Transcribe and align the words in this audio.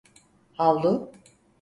Havlu… 0.53 1.09